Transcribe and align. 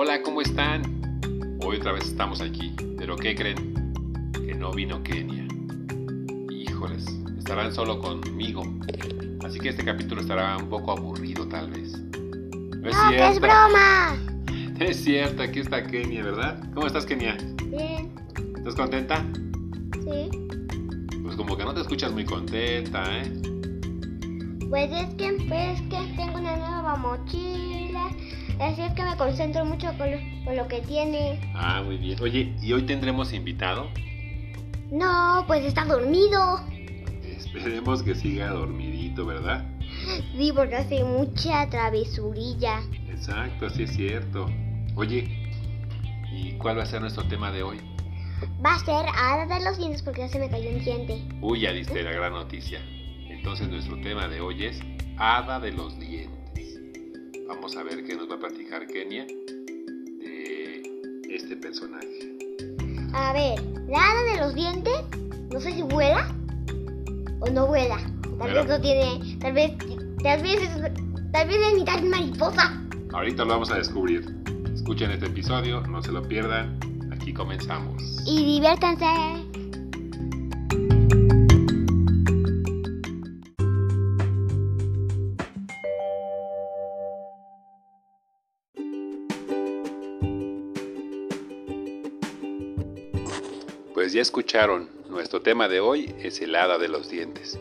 Hola, 0.00 0.22
¿cómo 0.22 0.40
están? 0.40 1.20
Hoy 1.60 1.78
otra 1.78 1.90
vez 1.90 2.04
estamos 2.04 2.40
aquí, 2.40 2.72
pero 2.96 3.16
¿qué 3.16 3.34
creen? 3.34 4.30
Que 4.32 4.54
no 4.54 4.70
vino 4.70 5.02
Kenia. 5.02 5.44
Híjoles, 6.52 7.04
estarán 7.36 7.74
solo 7.74 7.98
conmigo. 7.98 8.62
Así 9.44 9.58
que 9.58 9.70
este 9.70 9.84
capítulo 9.84 10.20
estará 10.20 10.56
un 10.56 10.68
poco 10.68 10.92
aburrido 10.92 11.48
tal 11.48 11.72
vez. 11.72 11.98
No 11.98 12.88
es 12.88 12.94
no, 12.94 13.08
cierto. 13.08 13.32
es 13.32 13.40
broma. 13.40 14.16
Es 14.78 15.02
cierto, 15.02 15.42
aquí 15.42 15.58
está 15.58 15.82
Kenia, 15.82 16.22
¿verdad? 16.22 16.62
¿Cómo 16.74 16.86
estás, 16.86 17.04
Kenia? 17.04 17.36
Bien. 17.64 18.14
¿Estás 18.56 18.76
contenta? 18.76 19.26
Sí. 20.04 20.30
Pues 21.24 21.34
como 21.34 21.56
que 21.56 21.64
no 21.64 21.74
te 21.74 21.80
escuchas 21.80 22.12
muy 22.12 22.24
contenta, 22.24 23.02
¿eh? 23.18 23.32
Pues 24.70 24.92
es 24.92 25.12
que, 25.16 25.32
pues 25.48 25.80
que 25.90 26.14
tengo 26.14 26.38
una 26.38 26.56
nueva 26.56 26.94
mochila. 26.94 27.87
Así 28.60 28.82
es 28.82 28.92
que 28.92 29.04
me 29.04 29.16
concentro 29.16 29.64
mucho 29.64 29.86
con 29.96 30.10
lo, 30.10 30.18
con 30.44 30.56
lo 30.56 30.66
que 30.68 30.80
tiene. 30.80 31.40
Ah, 31.54 31.82
muy 31.84 31.96
bien. 31.96 32.20
Oye, 32.20 32.54
¿y 32.60 32.72
hoy 32.72 32.82
tendremos 32.82 33.32
invitado? 33.32 33.88
No, 34.90 35.44
pues 35.46 35.64
está 35.64 35.84
dormido. 35.84 36.60
Esperemos 37.22 38.02
que 38.02 38.14
siga 38.14 38.50
dormidito, 38.50 39.26
¿verdad? 39.26 39.64
Sí, 40.36 40.52
porque 40.54 40.76
hace 40.76 41.04
mucha 41.04 41.68
travesurilla. 41.68 42.80
Exacto, 43.08 43.66
así 43.66 43.84
es 43.84 43.92
cierto. 43.94 44.46
Oye, 44.96 45.50
¿y 46.32 46.52
cuál 46.58 46.78
va 46.78 46.82
a 46.82 46.86
ser 46.86 47.00
nuestro 47.00 47.24
tema 47.28 47.52
de 47.52 47.62
hoy? 47.62 47.78
Va 48.64 48.74
a 48.74 48.78
ser 48.80 49.06
hada 49.14 49.46
de 49.46 49.64
los 49.64 49.78
dientes 49.78 50.02
porque 50.02 50.20
ya 50.22 50.28
se 50.28 50.38
me 50.38 50.48
cayó 50.48 50.70
un 50.70 50.82
diente. 50.82 51.22
Uy, 51.40 51.60
ya 51.60 51.72
diste 51.72 52.02
la 52.02 52.12
gran 52.12 52.32
noticia. 52.32 52.80
Entonces 53.28 53.68
nuestro 53.68 54.00
tema 54.00 54.28
de 54.28 54.40
hoy 54.40 54.64
es 54.64 54.80
hada 55.16 55.60
de 55.60 55.72
los 55.72 55.98
dientes. 55.98 56.37
Vamos 57.48 57.76
a 57.76 57.82
ver 57.82 58.04
qué 58.04 58.14
nos 58.14 58.30
va 58.30 58.34
a 58.34 58.38
platicar 58.38 58.86
Kenia 58.86 59.26
de 59.26 60.82
este 61.30 61.56
personaje. 61.56 62.36
A 63.14 63.32
ver, 63.32 63.58
la 63.88 63.98
hada 63.98 64.22
de 64.32 64.40
los 64.40 64.54
dientes, 64.54 64.94
no 65.50 65.58
sé 65.58 65.72
si 65.72 65.80
vuela 65.80 66.30
o 67.40 67.48
no 67.50 67.66
vuela. 67.66 67.96
Tal 68.38 68.52
vez 68.52 68.66
no 68.66 68.80
tiene, 68.80 69.38
tal 69.40 69.54
vez, 69.54 69.72
tal 70.22 70.42
vez 70.42 70.60
es, 70.60 71.32
tal 71.32 71.48
vez 71.48 71.56
es 71.56 71.74
mitad 71.74 72.02
mariposa. 72.02 72.82
Ahorita 73.14 73.44
lo 73.44 73.54
vamos 73.54 73.70
a 73.70 73.78
descubrir. 73.78 74.26
Escuchen 74.74 75.10
este 75.10 75.26
episodio, 75.26 75.80
no 75.80 76.02
se 76.02 76.12
lo 76.12 76.22
pierdan. 76.22 76.78
Aquí 77.10 77.32
comenzamos. 77.32 78.22
Y 78.26 78.44
diviértanse. 78.44 79.37
Pues 94.08 94.14
ya 94.14 94.22
escucharon, 94.22 94.88
nuestro 95.10 95.42
tema 95.42 95.68
de 95.68 95.80
hoy 95.80 96.14
es 96.18 96.40
el 96.40 96.54
hada 96.56 96.78
de 96.78 96.88
los 96.88 97.10
dientes. 97.10 97.58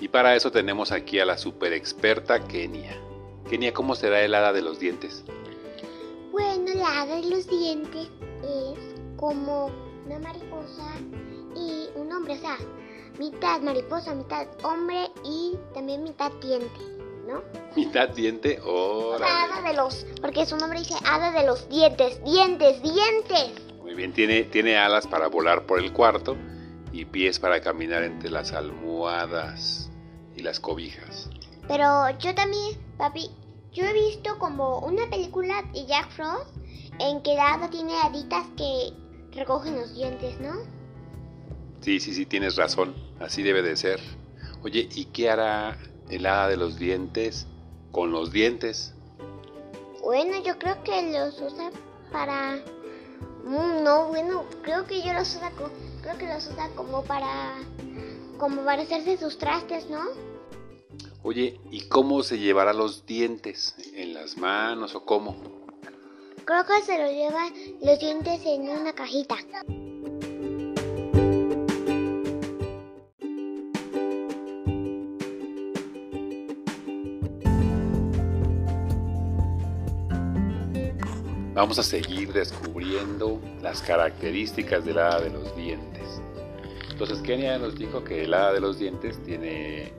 Y 0.00 0.06
para 0.06 0.36
eso 0.36 0.52
tenemos 0.52 0.92
aquí 0.92 1.18
a 1.18 1.24
la 1.24 1.36
super 1.36 1.72
experta 1.72 2.38
Kenia. 2.38 2.96
Kenia, 3.50 3.74
¿cómo 3.74 3.96
será 3.96 4.22
el 4.22 4.32
hada 4.32 4.52
de 4.52 4.62
los 4.62 4.78
dientes? 4.78 5.24
Bueno, 6.30 6.72
la 6.76 7.02
hada 7.02 7.16
de 7.16 7.28
los 7.28 7.48
dientes 7.48 8.06
es 8.44 8.78
como 9.16 9.72
una 10.06 10.20
mariposa 10.20 10.88
y 11.56 11.88
un 11.96 12.12
hombre, 12.12 12.34
o 12.34 12.38
sea, 12.38 12.58
mitad 13.18 13.60
mariposa, 13.60 14.14
mitad 14.14 14.46
hombre 14.62 15.10
y 15.24 15.56
también 15.74 16.04
mitad 16.04 16.30
diente, 16.40 16.80
¿no? 17.26 17.42
Mitad 17.74 18.10
diente, 18.10 18.60
o 18.64 19.14
hada 19.14 19.68
de 19.68 19.74
los, 19.74 20.06
porque 20.20 20.46
su 20.46 20.56
nombre 20.58 20.78
dice 20.78 20.94
hada 21.04 21.32
de 21.32 21.44
los 21.44 21.68
dientes, 21.68 22.22
dientes, 22.22 22.80
dientes. 22.82 23.67
Bien, 23.98 24.12
tiene, 24.12 24.44
tiene 24.44 24.76
alas 24.76 25.08
para 25.08 25.26
volar 25.26 25.66
por 25.66 25.80
el 25.80 25.92
cuarto 25.92 26.36
y 26.92 27.04
pies 27.04 27.40
para 27.40 27.60
caminar 27.60 28.04
entre 28.04 28.30
las 28.30 28.52
almohadas 28.52 29.90
y 30.36 30.42
las 30.42 30.60
cobijas. 30.60 31.28
Pero 31.66 32.08
yo 32.20 32.32
también, 32.32 32.78
papi, 32.96 33.28
yo 33.72 33.84
he 33.84 33.92
visto 33.92 34.38
como 34.38 34.78
una 34.78 35.10
película 35.10 35.64
de 35.72 35.84
Jack 35.86 36.10
Frost 36.10 36.56
en 37.00 37.20
que 37.22 37.34
la 37.34 37.54
hada 37.54 37.70
tiene 37.70 37.92
haditas 38.00 38.46
que 38.56 38.92
recogen 39.32 39.74
los 39.74 39.92
dientes, 39.92 40.38
¿no? 40.38 40.52
Sí, 41.80 41.98
sí, 41.98 42.14
sí, 42.14 42.24
tienes 42.24 42.54
razón. 42.54 42.94
Así 43.18 43.42
debe 43.42 43.62
de 43.62 43.76
ser. 43.76 43.98
Oye, 44.62 44.88
¿y 44.94 45.06
qué 45.06 45.28
hará 45.28 45.76
el 46.08 46.24
hada 46.24 46.46
de 46.46 46.56
los 46.56 46.78
dientes 46.78 47.48
con 47.90 48.12
los 48.12 48.30
dientes? 48.30 48.94
Bueno, 50.04 50.40
yo 50.44 50.56
creo 50.56 50.84
que 50.84 51.10
los 51.10 51.40
usa 51.40 51.72
para 52.12 52.62
no, 53.44 54.08
bueno, 54.08 54.44
creo 54.62 54.86
que 54.86 55.02
yo 55.02 55.12
los 55.12 55.34
usa, 55.36 55.52
creo 56.02 56.18
que 56.18 56.26
los 56.26 56.46
usa 56.46 56.68
como 56.74 57.02
para, 57.04 57.56
como 58.38 58.64
para 58.64 58.82
hacerse 58.82 59.16
sus 59.16 59.38
trastes, 59.38 59.88
¿no? 59.88 60.04
Oye, 61.22 61.60
¿y 61.70 61.82
cómo 61.88 62.22
se 62.22 62.38
llevará 62.38 62.72
los 62.72 63.04
dientes? 63.04 63.74
¿En 63.94 64.14
las 64.14 64.36
manos 64.36 64.94
o 64.94 65.04
cómo? 65.04 65.36
Creo 66.44 66.64
que 66.64 66.82
se 66.82 66.98
los 66.98 67.10
lleva 67.10 67.50
los 67.82 67.98
dientes 67.98 68.40
en 68.46 68.68
una 68.68 68.94
cajita. 68.94 69.36
Vamos 81.58 81.76
a 81.80 81.82
seguir 81.82 82.32
descubriendo 82.32 83.40
las 83.60 83.82
características 83.82 84.84
del 84.84 84.96
hada 84.96 85.22
de 85.22 85.30
los 85.30 85.56
dientes. 85.56 86.22
Entonces 86.88 87.18
Kenia 87.18 87.58
nos 87.58 87.76
dijo 87.76 88.04
que 88.04 88.26
el 88.26 88.34
hada 88.34 88.52
de 88.52 88.60
los 88.60 88.78
dientes 88.78 89.20
tiene 89.24 89.92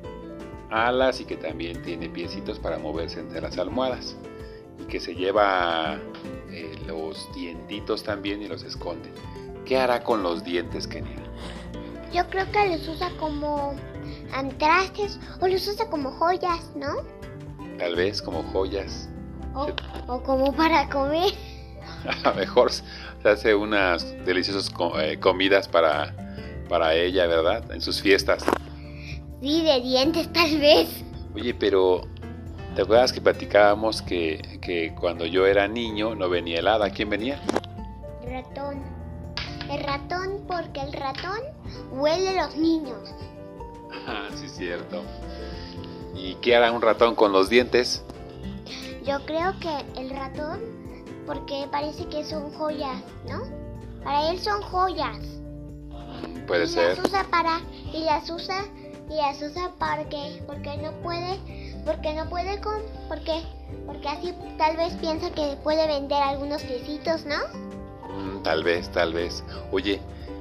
alas 0.69 1.19
y 1.19 1.25
que 1.25 1.35
también 1.35 1.81
tiene 1.81 2.07
piecitos 2.07 2.59
para 2.59 2.79
moverse 2.79 3.19
entre 3.19 3.41
las 3.41 3.57
almohadas 3.57 4.15
y 4.79 4.85
que 4.85 5.01
se 5.01 5.13
lleva 5.13 5.99
eh, 6.49 6.79
los 6.87 7.29
dientitos 7.35 8.03
también 8.03 8.41
y 8.41 8.47
los 8.47 8.63
esconde. 8.63 9.11
¿Qué 9.65 9.75
hará 9.75 10.01
con 10.01 10.23
los 10.23 10.45
dientes, 10.45 10.87
Kenia? 10.87 11.21
Yo 12.13 12.25
creo 12.29 12.49
que 12.53 12.69
los 12.69 12.87
usa 12.87 13.11
como 13.19 13.75
antrastes 14.31 15.19
o 15.41 15.47
los 15.49 15.67
usa 15.67 15.89
como 15.89 16.09
joyas, 16.11 16.71
¿no? 16.77 17.03
Tal 17.77 17.97
vez 17.97 18.21
como 18.21 18.43
joyas. 18.43 19.09
O 19.53 20.23
como 20.23 20.53
para 20.53 20.89
comer. 20.89 21.33
mejor 22.35 22.71
se 22.71 22.83
hace 23.29 23.55
unas 23.55 24.05
deliciosas 24.25 24.71
eh, 24.99 25.19
comidas 25.19 25.67
para, 25.67 26.15
para 26.67 26.93
ella, 26.95 27.27
¿verdad? 27.27 27.71
En 27.71 27.81
sus 27.81 28.01
fiestas. 28.01 28.43
Sí, 29.41 29.63
de 29.63 29.81
dientes 29.81 30.31
tal 30.33 30.59
vez. 30.59 31.03
Oye, 31.35 31.53
pero 31.53 32.01
¿te 32.75 32.81
acuerdas 32.81 33.13
que 33.13 33.21
platicábamos 33.21 34.01
que, 34.01 34.59
que 34.61 34.93
cuando 34.99 35.25
yo 35.25 35.45
era 35.45 35.67
niño 35.67 36.15
no 36.15 36.29
venía 36.29 36.59
helada? 36.59 36.89
¿Quién 36.89 37.09
venía? 37.09 37.41
Ratón. 38.29 38.83
El 39.69 39.83
ratón 39.83 40.43
porque 40.47 40.81
el 40.81 40.93
ratón 40.93 41.39
huele 41.91 42.29
a 42.29 42.45
los 42.45 42.55
niños. 42.55 42.99
Ah, 44.07 44.27
sí, 44.35 44.47
cierto. 44.47 45.03
¿Y 46.15 46.35
qué 46.35 46.55
hará 46.55 46.71
un 46.71 46.81
ratón 46.81 47.15
con 47.15 47.31
los 47.31 47.49
dientes? 47.49 48.03
Yo 49.05 49.25
creo 49.25 49.53
que 49.59 49.99
el 49.99 50.09
ratón 50.09 50.59
porque 51.25 51.67
parece 51.71 52.05
que 52.07 52.23
son 52.25 52.51
joyas, 52.53 53.03
¿no? 53.27 53.43
Para 54.03 54.31
él 54.31 54.39
son 54.39 54.61
joyas. 54.61 55.19
Puede 56.47 56.65
y 56.65 56.67
ser. 56.67 56.97
Las 56.97 57.07
usa 57.07 57.23
para 57.29 57.61
y 57.93 58.03
las 58.03 58.29
usa 58.29 58.65
y 59.09 59.15
las 59.15 59.41
usa 59.41 59.71
porque 59.79 60.41
porque 60.47 60.77
no 60.77 60.91
puede 61.01 61.39
porque 61.85 62.13
no 62.13 62.29
puede 62.29 62.59
con 62.61 62.81
porque 63.07 63.43
porque 63.85 64.07
así 64.07 64.33
tal 64.57 64.77
vez 64.77 64.93
piensa 64.95 65.29
que 65.31 65.57
puede 65.63 65.87
vender 65.87 66.21
algunos 66.21 66.61
pesitos, 66.63 67.25
¿no? 67.25 67.37
Mm, 68.11 68.43
tal 68.43 68.63
vez, 68.63 68.91
tal 68.91 69.13
vez. 69.13 69.43
Oye, 69.71 69.99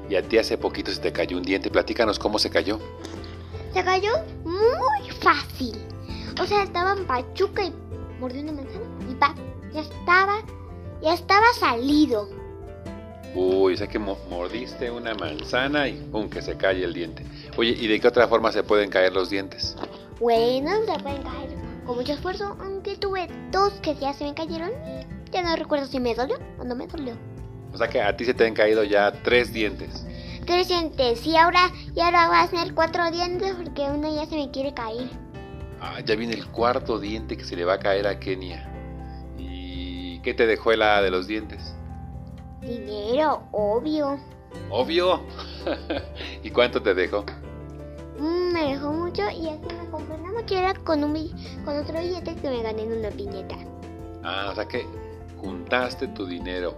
y 0.09 0.17
a 0.17 0.23
ti 0.23 0.39
hace 0.39 0.57
poquito 0.57 0.91
se 0.91 1.01
te 1.01 1.13
cayó 1.13 1.37
un 1.37 1.43
diente. 1.43 1.71
Platícanos 1.71 2.19
cómo 2.19 2.39
se 2.39 2.51
cayó. 2.51 2.79
Se 3.75 3.85
cayó 3.85 4.13
muy 4.45 5.11
fácil. 5.21 5.77
O 6.41 6.47
sea, 6.47 6.63
estaba 6.63 6.93
en 6.93 7.07
pachuca 7.07 7.65
y 7.65 7.73
mordió 8.19 8.43
una 8.43 8.53
manzana 8.53 8.85
y 9.11 9.15
pa, 9.15 9.35
ya 9.73 9.81
estaba 9.81 10.43
ya 11.01 11.15
estaba 11.15 11.47
salido. 11.59 12.29
Uy, 13.35 13.75
o 13.75 13.77
sea 13.77 13.87
que 13.87 13.99
mordiste 13.99 14.91
una 14.91 15.15
manzana 15.15 15.87
y 15.87 15.93
¡pum! 15.95 16.29
que 16.29 16.43
se 16.43 16.57
cae 16.57 16.83
el 16.83 16.95
diente. 16.95 17.25
Oye, 17.57 17.71
¿y 17.71 17.87
de 17.87 18.01
qué 18.01 18.09
otra 18.09 18.27
forma 18.27 18.51
se 18.53 18.63
pueden 18.63 18.91
caer 18.91 19.13
los 19.13 19.31
dientes? 19.31 19.77
Bueno, 20.19 20.71
se 20.87 20.99
pueden 21.03 21.23
caer 21.23 21.51
con 21.85 21.97
mucho 21.97 22.13
esfuerzo, 22.13 22.57
aunque 22.61 22.97
tuve 22.97 23.29
dos 23.51 23.73
que 23.75 23.95
ya 23.95 24.13
se 24.13 24.25
me 24.25 24.35
cayeron. 24.35 24.71
Ya 25.31 25.43
no 25.43 25.55
recuerdo 25.57 25.87
si 25.87 26.01
me 26.01 26.15
dolió 26.15 26.39
o 26.59 26.65
no 26.65 26.75
me 26.75 26.87
dolió. 26.87 27.15
O 27.73 27.79
sea 27.79 27.89
que 27.89 28.01
a 28.01 28.17
ti 28.17 28.25
se 28.25 28.35
te 28.35 28.47
han 28.47 28.55
caído 28.55 28.83
ya 28.83 29.13
tres 29.13 29.53
dientes. 29.53 30.05
Tres 30.47 30.69
dientes, 30.69 31.27
y 31.27 31.37
ahora, 31.37 31.71
y 31.95 32.01
ahora 32.01 32.29
va 32.29 32.41
a 32.41 32.49
ser 32.49 32.75
cuatro 32.75 33.11
dientes 33.11 33.55
porque 33.55 33.83
uno 33.83 34.13
ya 34.15 34.25
se 34.27 34.37
me 34.37 34.51
quiere 34.51 34.73
caer. 34.73 35.11
Ah, 35.81 36.01
ya 36.01 36.17
viene 36.17 36.35
el 36.35 36.47
cuarto 36.49 36.99
diente 36.99 37.37
que 37.37 37.45
se 37.45 37.55
le 37.57 37.65
va 37.65 37.75
a 37.75 37.79
caer 37.79 38.07
a 38.07 38.19
Kenia. 38.19 38.69
¿Y 39.39 40.21
qué 40.21 40.35
te 40.35 40.47
dejó 40.47 40.73
el 40.73 40.83
hada 40.83 41.03
de 41.03 41.11
los 41.11 41.27
dientes? 41.27 41.75
Dinero, 42.61 43.45
obvio. 43.53 44.19
Obvio. 44.71 45.23
¿Y 46.43 46.51
cuánto 46.51 46.83
te 46.83 46.95
dejó? 46.95 47.25
Mm, 48.19 48.53
me 48.53 48.73
dejó 48.73 48.93
mucho 48.93 49.23
y 49.31 49.49
así 49.49 49.75
me 49.81 49.91
compré 49.91 50.17
una 50.17 50.33
mochila 50.33 50.75
con, 50.85 51.05
un, 51.05 51.15
con 51.65 51.77
otro 51.77 52.01
billete 52.01 52.35
que 52.35 52.51
me 52.51 52.63
gané 52.63 52.83
en 52.83 52.99
una 52.99 53.11
piñeta. 53.11 53.57
Ah, 54.25 54.49
o 54.51 54.55
sea 54.57 54.67
que 54.67 54.85
juntaste 55.41 56.09
tu 56.09 56.27
dinero 56.27 56.75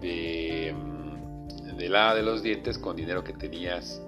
de, 0.00 0.74
mm, 0.76 1.76
de 1.76 1.88
la 1.88 2.14
de 2.16 2.22
los 2.22 2.42
dientes 2.42 2.76
con 2.78 2.96
dinero 2.96 3.22
que 3.22 3.32
tenías 3.32 4.02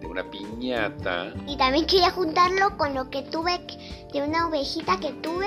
de 0.00 0.06
una 0.06 0.24
piñata. 0.24 1.32
Y 1.46 1.56
también 1.56 1.86
quería 1.86 2.10
juntarlo 2.10 2.76
con 2.76 2.94
lo 2.94 3.10
que 3.10 3.22
tuve 3.22 3.60
de 4.12 4.22
una 4.22 4.48
ovejita 4.48 4.98
que 4.98 5.12
tuve, 5.12 5.46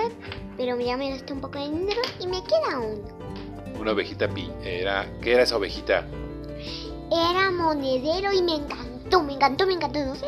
pero 0.57 0.79
ya 0.79 0.95
me 0.95 1.09
gasté 1.09 1.33
un 1.33 1.41
poco 1.41 1.59
de 1.59 1.65
dinero 1.69 2.01
y 2.19 2.27
me 2.27 2.41
queda 2.44 2.75
aún. 2.75 3.01
Una 3.79 3.91
ovejita 3.91 4.29
pi 4.29 4.50
era 4.63 5.05
¿qué 5.21 5.33
era 5.33 5.44
esa 5.44 5.57
ovejita? 5.57 6.05
Era 7.11 7.51
monedero 7.51 8.31
y 8.31 8.41
me 8.41 8.55
encantó, 8.55 9.23
me 9.23 9.33
encantó, 9.33 9.67
me 9.67 9.73
encantó, 9.73 10.05
no 10.05 10.15
sé. 10.15 10.27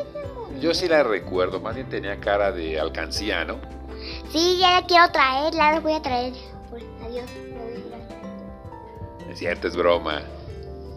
Yo 0.60 0.74
sí 0.74 0.88
la 0.88 1.04
recuerdo, 1.04 1.60
más 1.60 1.76
bien 1.76 1.90
tenía 1.90 2.20
cara 2.20 2.52
de 2.52 2.80
alcancía, 2.80 3.46
¿no? 3.46 3.60
Sí, 4.30 4.58
ya 4.60 4.80
la 4.80 4.88
quiero 4.88 5.10
traer, 5.12 5.54
la 5.54 5.80
voy 5.80 5.94
a 5.94 6.02
traer. 6.02 6.34
Pues, 6.70 6.84
adiós. 7.06 7.26
Es 9.30 9.40
cierto, 9.40 9.68
es 9.68 9.76
broma. 9.76 10.22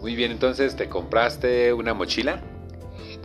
Muy 0.01 0.15
bien, 0.15 0.31
entonces, 0.31 0.75
¿te 0.75 0.87
compraste 0.87 1.73
una 1.73 1.93
mochila? 1.93 2.41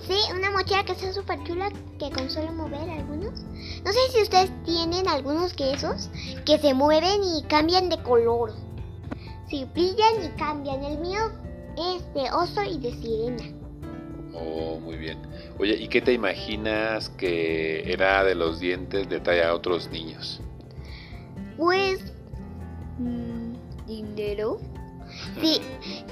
Sí, 0.02 0.18
una 0.34 0.50
mochila 0.50 0.84
que 0.84 0.92
está 0.92 1.12
súper 1.12 1.42
chula 1.44 1.70
que 1.98 2.10
con 2.10 2.28
solo 2.28 2.52
mover 2.52 2.90
algunos. 2.90 3.42
No 3.84 3.92
sé 3.92 3.98
si 4.12 4.22
ustedes 4.22 4.50
tienen 4.64 5.08
algunos 5.08 5.54
quesos 5.54 6.10
que 6.44 6.58
se 6.58 6.74
mueven 6.74 7.22
y 7.24 7.42
cambian 7.44 7.88
de 7.88 8.02
color. 8.02 8.52
Sí, 9.48 9.66
brillan 9.72 10.24
y 10.24 10.28
cambian. 10.36 10.84
El 10.84 10.98
mío 10.98 11.30
es 11.78 12.14
de 12.14 12.30
oso 12.32 12.62
y 12.62 12.78
de 12.78 12.92
sirena. 12.92 13.44
Oh, 14.34 14.78
muy 14.80 14.96
bien. 14.96 15.18
Oye, 15.58 15.74
¿y 15.76 15.88
qué 15.88 16.02
te 16.02 16.12
imaginas 16.12 17.08
que 17.08 17.90
era 17.92 18.24
de 18.24 18.34
los 18.34 18.60
dientes 18.60 19.08
de 19.08 19.20
talla 19.20 19.50
a 19.50 19.54
otros 19.54 19.88
niños? 19.90 20.40
Pues... 21.56 22.12
Mmm, 22.98 23.54
dinero. 23.86 24.58
Sí, 25.40 25.60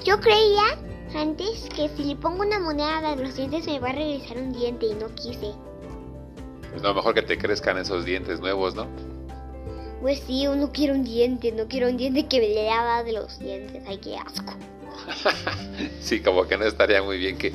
yo 0.05 0.19
creía 0.19 0.79
antes 1.15 1.69
que 1.75 1.89
si 1.89 2.03
le 2.03 2.15
pongo 2.15 2.43
una 2.43 2.59
moneda 2.59 2.97
a 2.99 3.15
los 3.15 3.35
dientes 3.35 3.65
me 3.65 3.79
va 3.79 3.89
a 3.89 3.93
regresar 3.93 4.37
un 4.37 4.53
diente 4.53 4.87
y 4.87 4.93
no 4.95 5.13
quise. 5.15 5.53
Pues 6.69 6.81
no, 6.81 6.93
mejor 6.93 7.13
que 7.13 7.21
te 7.21 7.37
crezcan 7.37 7.77
esos 7.77 8.05
dientes 8.05 8.39
nuevos, 8.39 8.75
¿no? 8.75 8.87
Pues 10.01 10.19
sí, 10.25 10.47
uno 10.47 10.71
quiere 10.71 10.93
un 10.93 11.03
diente, 11.03 11.51
no 11.51 11.67
quiero 11.67 11.87
un 11.87 11.97
diente 11.97 12.27
que 12.27 12.39
me 12.39 12.49
le 12.49 12.69
haga 12.69 13.03
de 13.03 13.13
los 13.13 13.39
dientes. 13.39 13.83
Ay, 13.87 13.97
qué 13.97 14.17
asco. 14.17 14.53
sí, 16.01 16.21
como 16.21 16.45
que 16.45 16.57
no 16.57 16.65
estaría 16.65 17.01
muy 17.01 17.17
bien 17.17 17.37
que, 17.37 17.53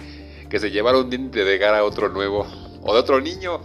que 0.48 0.58
se 0.58 0.70
llevara 0.70 0.98
un 0.98 1.10
diente 1.10 1.44
de 1.44 1.58
cara 1.58 1.80
a 1.80 1.84
otro 1.84 2.08
nuevo 2.08 2.46
o 2.82 2.94
de 2.94 3.00
otro 3.00 3.20
niño. 3.20 3.60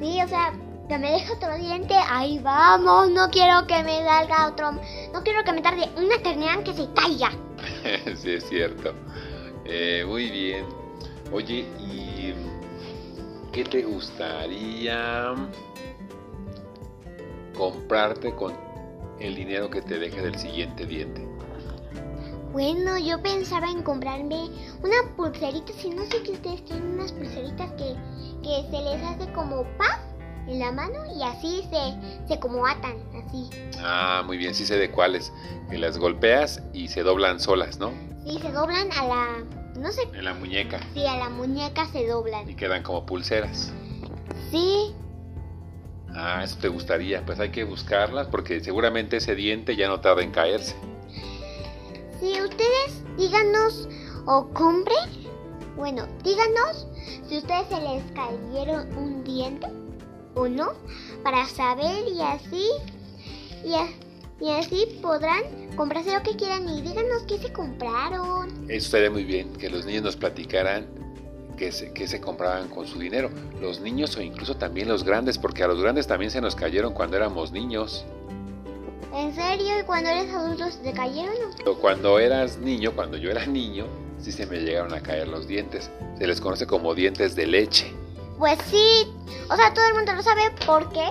Sí, 0.00 0.20
o 0.22 0.28
sea, 0.28 0.52
que 0.88 0.98
me 0.98 1.12
deje 1.12 1.32
otro 1.32 1.56
diente, 1.56 1.94
ahí 1.94 2.38
vamos, 2.38 3.10
no 3.10 3.30
quiero 3.30 3.66
que 3.66 3.82
me 3.82 4.04
salga 4.04 4.48
otro, 4.48 4.72
no 4.72 5.22
quiero 5.22 5.42
que 5.44 5.52
me 5.52 5.62
tarde 5.62 5.88
una 5.96 6.16
eternidad 6.16 6.62
que 6.62 6.74
se 6.74 6.88
caiga. 6.92 7.30
sí, 8.16 8.32
es 8.32 8.48
cierto. 8.48 8.92
Eh, 9.64 10.04
muy 10.06 10.30
bien. 10.30 10.64
Oye, 11.32 11.66
¿y 11.80 12.34
qué 13.52 13.64
te 13.64 13.82
gustaría 13.82 15.34
comprarte 17.56 18.34
con 18.34 18.54
el 19.18 19.34
dinero 19.34 19.70
que 19.70 19.82
te 19.82 19.98
deje 19.98 20.20
del 20.22 20.36
siguiente 20.38 20.86
diente? 20.86 21.26
Bueno, 22.52 22.96
yo 22.98 23.20
pensaba 23.22 23.70
en 23.70 23.82
comprarme 23.82 24.48
una 24.82 25.14
pulserita, 25.16 25.72
si 25.74 25.90
no 25.90 26.04
sé 26.06 26.22
que 26.22 26.32
ustedes 26.32 26.64
tienen 26.64 26.94
unas 26.94 27.12
pulseritas 27.12 27.70
que, 27.72 27.94
que 28.42 28.62
se 28.70 28.82
les 28.82 29.02
hace 29.02 29.30
como 29.32 29.64
paz 29.76 30.05
en 30.46 30.58
la 30.58 30.72
mano 30.72 30.98
y 31.14 31.22
así 31.22 31.68
se, 31.70 32.28
se 32.28 32.40
como 32.40 32.66
atan, 32.66 32.96
así. 33.14 33.50
Ah, 33.78 34.22
muy 34.24 34.36
bien, 34.36 34.54
sí 34.54 34.64
sé 34.64 34.76
de 34.76 34.90
cuáles. 34.90 35.32
Que 35.70 35.78
las 35.78 35.98
golpeas 35.98 36.62
y 36.72 36.88
se 36.88 37.02
doblan 37.02 37.40
solas, 37.40 37.78
¿no? 37.78 37.92
Sí, 38.24 38.38
se 38.40 38.52
doblan 38.52 38.90
a 38.92 39.06
la, 39.06 39.26
no 39.78 39.90
sé. 39.92 40.02
En 40.14 40.24
la 40.24 40.34
muñeca. 40.34 40.80
Sí, 40.94 41.04
a 41.06 41.16
la 41.16 41.28
muñeca 41.28 41.86
se 41.86 42.06
doblan. 42.06 42.48
Y 42.48 42.54
quedan 42.54 42.82
como 42.82 43.06
pulseras. 43.06 43.72
Sí. 44.50 44.94
Ah, 46.14 46.42
eso 46.44 46.56
te 46.58 46.68
gustaría. 46.68 47.24
Pues 47.24 47.40
hay 47.40 47.50
que 47.50 47.64
buscarlas 47.64 48.28
porque 48.28 48.60
seguramente 48.60 49.18
ese 49.18 49.34
diente 49.34 49.76
ya 49.76 49.88
no 49.88 50.00
tarda 50.00 50.22
en 50.22 50.30
caerse. 50.30 50.74
Sí, 52.20 52.40
ustedes 52.40 53.04
díganos 53.16 53.88
o 54.26 54.48
compren. 54.48 55.26
Bueno, 55.76 56.06
díganos 56.24 56.86
si 57.28 57.38
ustedes 57.38 57.68
se 57.68 57.80
les 57.80 58.02
cayeron 58.12 58.96
un 58.96 59.22
diente 59.24 59.66
o 60.36 60.48
no 60.48 60.72
para 61.24 61.46
saber 61.46 62.06
y 62.08 62.20
así 62.20 62.68
y, 64.40 64.50
así 64.50 64.98
podrán 65.02 65.42
comprarse 65.76 66.12
lo 66.12 66.22
que 66.22 66.36
quieran 66.36 66.68
y 66.68 66.82
díganos 66.82 67.22
qué 67.26 67.38
se 67.38 67.52
compraron. 67.52 68.50
Eso 68.68 68.86
estaría 68.86 69.10
muy 69.10 69.24
bien, 69.24 69.52
que 69.54 69.68
los 69.68 69.84
niños 69.86 70.04
nos 70.04 70.16
platicaran 70.16 70.86
qué 71.56 71.72
se, 71.72 71.92
qué 71.92 72.06
se 72.06 72.20
compraban 72.20 72.68
con 72.68 72.86
su 72.86 72.98
dinero. 72.98 73.30
Los 73.60 73.80
niños 73.80 74.16
o 74.16 74.22
incluso 74.22 74.56
también 74.56 74.88
los 74.88 75.04
grandes, 75.04 75.38
porque 75.38 75.64
a 75.64 75.68
los 75.68 75.80
grandes 75.80 76.06
también 76.06 76.30
se 76.30 76.40
nos 76.40 76.54
cayeron 76.54 76.92
cuando 76.92 77.16
éramos 77.16 77.50
niños. 77.50 78.04
¿En 79.14 79.34
serio? 79.34 79.80
¿Y 79.80 79.84
cuando 79.84 80.10
eres 80.10 80.30
adulto 80.32 80.70
se 80.70 80.78
te 80.80 80.92
cayeron? 80.92 81.34
Cuando 81.80 82.18
eras 82.18 82.58
niño, 82.58 82.92
cuando 82.94 83.16
yo 83.16 83.30
era 83.30 83.46
niño, 83.46 83.86
sí 84.20 84.30
se 84.30 84.46
me 84.46 84.60
llegaron 84.60 84.92
a 84.92 85.00
caer 85.00 85.28
los 85.28 85.48
dientes. 85.48 85.90
Se 86.18 86.26
les 86.26 86.40
conoce 86.40 86.66
como 86.66 86.94
dientes 86.94 87.34
de 87.34 87.46
leche. 87.46 88.05
Pues 88.38 88.58
sí, 88.70 89.12
o 89.50 89.56
sea, 89.56 89.72
todo 89.72 89.86
el 89.88 89.94
mundo 89.94 90.12
lo 90.14 90.22
sabe 90.22 90.42
porque 90.66 91.04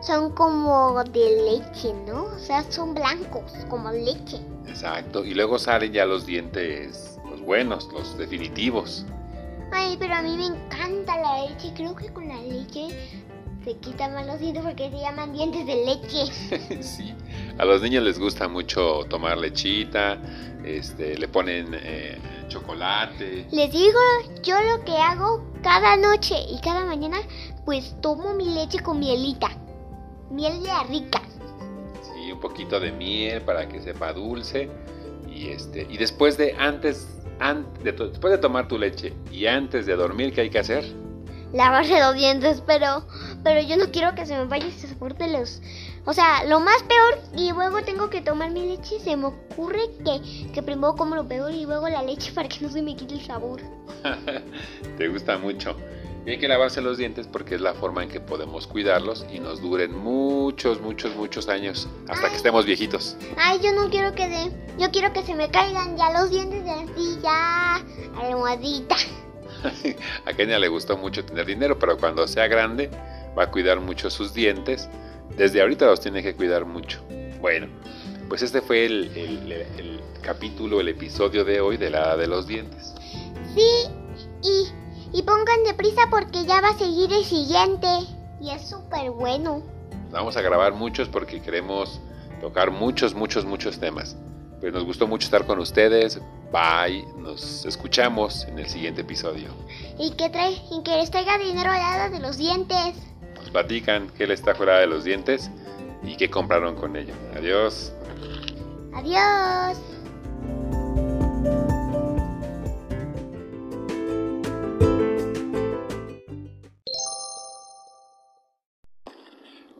son 0.00 0.32
como 0.32 1.02
de 1.04 1.42
leche, 1.42 1.92
¿no? 2.06 2.24
O 2.24 2.38
sea, 2.38 2.62
son 2.70 2.94
blancos, 2.94 3.52
como 3.68 3.90
leche. 3.90 4.38
Exacto, 4.68 5.24
y 5.24 5.34
luego 5.34 5.58
salen 5.58 5.92
ya 5.92 6.04
los 6.04 6.26
dientes, 6.26 7.18
los 7.28 7.40
buenos, 7.40 7.88
los 7.92 8.16
definitivos. 8.16 9.04
Ay, 9.72 9.96
pero 9.98 10.14
a 10.14 10.22
mí 10.22 10.36
me 10.36 10.46
encanta 10.46 11.20
la 11.20 11.46
leche, 11.46 11.72
creo 11.74 11.96
que 11.96 12.12
con 12.12 12.28
la 12.28 12.40
leche 12.40 12.88
se 13.64 13.76
quitan 13.78 14.14
más 14.14 14.26
los 14.26 14.38
dientes 14.38 14.62
porque 14.62 14.88
se 14.90 14.98
llaman 14.98 15.32
dientes 15.32 15.66
de 15.66 15.84
leche. 15.84 16.82
sí, 16.82 17.12
a 17.58 17.64
los 17.64 17.82
niños 17.82 18.04
les 18.04 18.18
gusta 18.18 18.46
mucho 18.46 19.04
tomar 19.08 19.38
lechita, 19.38 20.18
este, 20.64 21.18
le 21.18 21.26
ponen 21.26 21.74
eh, 21.74 22.16
chocolate. 22.46 23.48
Les 23.50 23.72
digo 23.72 23.98
yo 24.44 24.56
lo 24.62 24.84
que 24.84 24.96
hago 24.96 25.42
cada 25.66 25.96
noche 25.96 26.36
y 26.48 26.60
cada 26.60 26.84
mañana, 26.84 27.18
pues 27.64 28.00
tomo 28.00 28.34
mi 28.34 28.54
leche 28.54 28.78
con 28.78 29.00
mielita. 29.00 29.48
Miel 30.30 30.62
de 30.62 30.70
rica. 30.88 31.20
Sí, 32.02 32.30
un 32.30 32.38
poquito 32.38 32.78
de 32.78 32.92
miel 32.92 33.42
para 33.42 33.66
que 33.66 33.80
sepa 33.80 34.12
dulce. 34.12 34.70
Y 35.28 35.48
este, 35.48 35.84
y 35.90 35.96
después 35.96 36.38
de 36.38 36.54
antes, 36.56 37.08
de, 37.82 37.90
después 37.90 38.30
de 38.30 38.38
tomar 38.38 38.68
tu 38.68 38.78
leche 38.78 39.12
y 39.32 39.46
antes 39.46 39.86
de 39.86 39.96
dormir, 39.96 40.32
¿qué 40.32 40.42
hay 40.42 40.50
que 40.50 40.60
hacer? 40.60 40.84
Lavarse 41.52 41.98
los 41.98 42.14
dientes, 42.14 42.62
pero, 42.64 43.04
pero 43.42 43.60
yo 43.60 43.76
no 43.76 43.90
quiero 43.90 44.14
que 44.14 44.24
se 44.24 44.36
me 44.36 44.44
vaya 44.44 44.68
ese 44.68 44.86
sabor 44.86 45.16
de 45.16 45.32
los, 45.32 45.60
o 46.06 46.12
sea, 46.12 46.44
lo 46.44 46.60
más 46.60 46.82
peor 46.84 47.18
y 47.36 47.52
luego 47.52 47.82
tengo 47.82 48.08
que 48.08 48.20
tomar 48.20 48.52
mi 48.52 48.64
leche. 48.64 49.00
Se 49.00 49.16
me 49.16 49.26
ocurre 49.26 49.90
que, 50.04 50.52
que 50.52 50.62
primero 50.62 50.94
como 50.94 51.16
lo 51.16 51.26
peor 51.26 51.50
y 51.50 51.66
luego 51.66 51.88
la 51.88 52.02
leche 52.02 52.32
para 52.34 52.48
que 52.48 52.60
no 52.60 52.70
se 52.70 52.80
me 52.80 52.96
quite 52.96 53.14
el 53.14 53.24
sabor. 53.24 53.60
Te 54.98 55.08
gusta 55.08 55.36
mucho. 55.36 55.76
Y 56.24 56.30
hay 56.30 56.38
que 56.38 56.48
lavarse 56.48 56.80
los 56.80 56.98
dientes 56.98 57.28
porque 57.28 57.54
es 57.54 57.60
la 57.60 57.74
forma 57.74 58.02
en 58.02 58.08
que 58.08 58.18
podemos 58.20 58.66
cuidarlos 58.66 59.24
y 59.32 59.38
nos 59.38 59.60
duren 59.62 59.96
muchos, 59.96 60.80
muchos, 60.80 61.14
muchos 61.14 61.48
años 61.48 61.88
hasta 62.08 62.30
que 62.30 62.36
estemos 62.36 62.66
viejitos. 62.66 63.16
Ay, 63.36 63.60
yo 63.62 63.72
no 63.72 63.88
quiero 63.90 64.12
que 64.12 64.28
de, 64.28 64.52
yo 64.76 64.90
quiero 64.90 65.12
que 65.12 65.22
se 65.22 65.36
me 65.36 65.48
caigan 65.50 65.96
ya 65.96 66.10
los 66.10 66.30
dientes 66.30 66.64
de 66.64 66.70
así 66.70 67.18
ya 67.22 67.76
almohadita. 68.20 68.96
a 70.26 70.32
Kenia 70.32 70.58
le 70.58 70.66
gustó 70.66 70.96
mucho 70.96 71.24
tener 71.24 71.46
dinero, 71.46 71.78
pero 71.78 71.96
cuando 71.96 72.26
sea 72.26 72.48
grande 72.48 72.90
va 73.38 73.44
a 73.44 73.50
cuidar 73.52 73.78
mucho 73.78 74.10
sus 74.10 74.34
dientes. 74.34 74.88
Desde 75.36 75.60
ahorita 75.60 75.86
los 75.86 76.00
tiene 76.00 76.22
que 76.22 76.34
cuidar 76.34 76.64
mucho. 76.64 77.02
Bueno, 77.40 77.66
pues 78.28 78.42
este 78.42 78.60
fue 78.60 78.86
el, 78.86 79.10
el 79.16 80.00
capítulo, 80.22 80.80
el 80.80 80.88
episodio 80.88 81.44
de 81.44 81.60
hoy 81.60 81.76
de 81.76 81.90
la 81.90 82.16
de 82.16 82.26
los 82.26 82.46
dientes. 82.46 82.94
Sí, 83.54 83.88
y 84.42 84.68
y 85.12 85.22
pongan 85.22 85.64
deprisa 85.64 86.02
porque 86.10 86.44
ya 86.44 86.60
va 86.60 86.68
a 86.68 86.78
seguir 86.78 87.12
el 87.12 87.24
siguiente. 87.24 87.88
Y 88.40 88.50
es 88.50 88.68
súper 88.68 89.10
bueno. 89.10 89.62
Vamos 90.10 90.36
a 90.36 90.42
grabar 90.42 90.74
muchos 90.74 91.08
porque 91.08 91.40
queremos 91.40 92.00
tocar 92.40 92.70
muchos, 92.70 93.14
muchos, 93.14 93.44
muchos 93.44 93.78
temas. 93.78 94.16
Pues 94.60 94.72
nos 94.72 94.84
gustó 94.84 95.06
mucho 95.06 95.24
estar 95.24 95.46
con 95.46 95.58
ustedes. 95.58 96.20
Bye. 96.52 97.06
Nos 97.16 97.64
escuchamos 97.64 98.44
en 98.44 98.58
el 98.58 98.68
siguiente 98.68 99.02
episodio. 99.02 99.48
¿Y 99.98 100.10
que 100.12 100.28
trae? 100.28 100.60
¿Y 100.70 100.82
que 100.82 100.96
les 100.96 101.10
traiga 101.10 101.38
dinero 101.38 101.70
al 101.70 101.78
lado 101.80 102.12
de 102.12 102.20
los 102.20 102.36
dientes? 102.36 102.94
Nos 103.46 103.52
platican 103.52 104.08
qué 104.18 104.26
les 104.26 104.40
está 104.40 104.56
fuera 104.56 104.80
de 104.80 104.88
los 104.88 105.04
dientes. 105.04 105.50
y 106.02 106.16
qué 106.16 106.28
compraron 106.30 106.74
con 106.76 106.94
ello. 106.96 107.14
Adiós. 107.36 107.92
Adiós. 108.92 109.78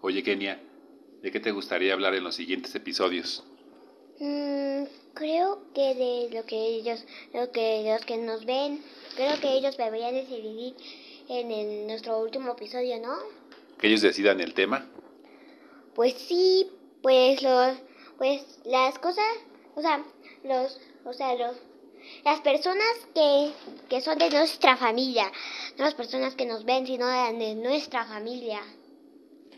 Oye, 0.02 0.22
Kenia, 0.22 0.60
¿de 1.22 1.30
qué 1.32 1.40
te 1.40 1.50
gustaría 1.50 1.92
hablar 1.92 2.14
en 2.14 2.24
los 2.24 2.34
siguientes 2.36 2.74
episodios? 2.74 3.44
Mm, 4.18 4.84
creo 5.14 5.60
que 5.74 5.94
de 5.94 6.30
lo 6.36 6.44
que 6.46 6.56
ellos, 6.56 7.04
lo 7.34 7.50
que 7.50 7.84
los 7.92 8.04
que 8.04 8.16
nos 8.18 8.44
ven, 8.44 8.82
creo 9.16 9.38
que 9.40 9.52
ellos 9.54 9.76
deberían 9.76 10.14
decidir 10.14 10.74
en 11.28 11.50
el- 11.50 11.86
nuestro 11.86 12.18
último 12.20 12.52
episodio, 12.52 13.00
¿no? 13.00 13.16
¿Que 13.78 13.88
ellos 13.88 14.00
decidan 14.00 14.40
el 14.40 14.54
tema? 14.54 14.86
Pues 15.94 16.14
sí, 16.14 16.70
pues 17.02 17.42
los, 17.42 17.76
pues 18.18 18.42
las 18.64 18.98
cosas, 18.98 19.24
o 19.74 19.82
sea, 19.82 20.02
los, 20.44 20.80
o 21.04 21.12
sea, 21.12 21.34
los, 21.34 21.56
las 22.24 22.40
personas 22.40 22.86
que, 23.14 23.52
que 23.88 24.00
son 24.00 24.18
de 24.18 24.30
nuestra 24.30 24.76
familia, 24.76 25.30
no 25.78 25.84
las 25.84 25.94
personas 25.94 26.34
que 26.34 26.46
nos 26.46 26.64
ven, 26.64 26.86
sino 26.86 27.06
de, 27.06 27.54
nuestra 27.54 28.04
familia. 28.06 28.60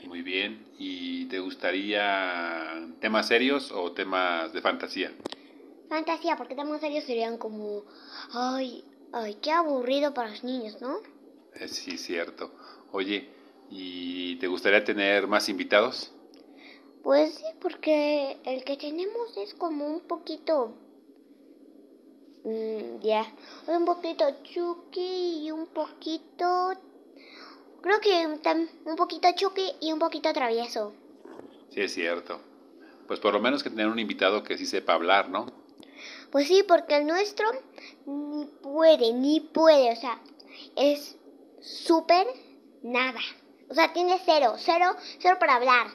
Muy 0.07 0.23
bien. 0.23 0.67
¿Y 0.79 1.27
te 1.27 1.39
gustaría 1.41 2.89
temas 3.01 3.29
serios 3.29 3.73
o 3.73 3.93
temas 3.93 4.53
de 4.53 4.61
fantasía? 4.61 5.13
Fantasía, 5.89 6.37
porque 6.37 6.55
temas 6.55 6.81
serios 6.81 7.05
serían 7.05 7.37
como, 7.37 7.85
ay, 8.33 8.85
ay, 9.13 9.37
qué 9.43 9.53
aburrido 9.53 10.15
para 10.15 10.31
los 10.31 10.45
niños, 10.45 10.81
¿no? 10.81 10.99
Eh, 11.55 11.69
sí, 11.69 11.99
cierto. 11.99 12.53
Oye, 12.93 13.29
¿y 13.71 14.37
te 14.37 14.47
gustaría 14.47 14.85
tener 14.85 15.27
más 15.27 15.49
invitados? 15.49 16.13
Pues 17.03 17.35
sí, 17.37 17.45
porque 17.61 18.37
el 18.45 18.65
que 18.65 18.77
tenemos 18.77 19.37
es 19.37 19.55
como 19.55 19.87
un 19.87 20.01
poquito, 20.01 20.75
mm, 22.45 23.01
ya, 23.01 23.25
un 23.67 23.85
poquito 23.85 24.25
chucky 24.43 25.47
y 25.47 25.51
un 25.51 25.67
poquito, 25.69 26.73
creo 27.81 28.01
que 28.01 28.27
un 28.85 28.97
poquito 28.97 29.29
chucky 29.35 29.73
y 29.81 29.93
un 29.93 29.99
poquito 29.99 30.33
travieso. 30.33 30.93
Sí, 31.71 31.81
es 31.81 31.95
cierto. 31.95 32.41
Pues 33.07 33.21
por 33.21 33.33
lo 33.33 33.41
menos 33.41 33.63
que 33.63 33.71
tener 33.71 33.89
un 33.89 33.99
invitado 33.99 34.43
que 34.43 34.59
sí 34.59 34.67
sepa 34.67 34.93
hablar, 34.93 35.31
¿no? 35.31 35.47
Pues 36.31 36.47
sí, 36.47 36.63
porque 36.67 36.99
el 36.99 37.07
nuestro 37.07 37.47
ni 38.05 38.45
puede, 38.45 39.15
ni 39.15 39.41
puede, 39.41 39.93
o 39.93 39.97
sea, 39.97 40.21
es 40.77 41.17
súper 41.61 42.27
nada. 42.83 43.21
O 43.71 43.75
sea, 43.75 43.93
tiene 43.93 44.19
cero, 44.25 44.55
cero, 44.59 44.97
cero 45.19 45.37
para 45.39 45.57
hablar. 45.57 45.89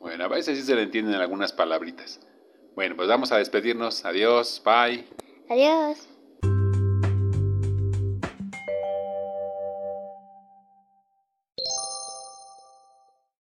Bueno, 0.00 0.24
a 0.24 0.28
veces 0.28 0.58
sí 0.58 0.64
se 0.64 0.74
le 0.74 0.82
entienden 0.82 1.14
algunas 1.14 1.52
palabritas. 1.52 2.20
Bueno, 2.74 2.96
pues 2.96 3.08
vamos 3.08 3.32
a 3.32 3.38
despedirnos. 3.38 4.04
Adiós, 4.04 4.62
bye. 4.64 5.06
Adiós. 5.48 6.08